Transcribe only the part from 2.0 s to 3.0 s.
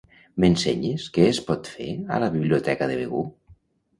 a la biblioteca de